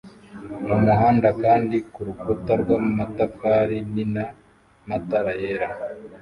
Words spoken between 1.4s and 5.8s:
kandi kurukuta rw'amatafari nina matara yera